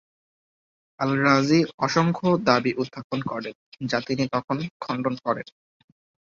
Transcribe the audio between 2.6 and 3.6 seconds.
উত্থাপন করেন,